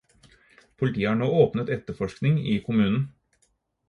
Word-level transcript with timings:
Politiet 0.83 1.09
har 1.11 1.19
nå 1.19 1.27
åpnet 1.41 1.69
etterforskning 1.75 2.39
i 2.55 2.57
kommunen. 2.71 3.05